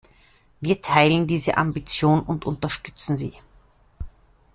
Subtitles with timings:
[0.59, 3.35] Wir teilen diese Ambition und unterstützen sie.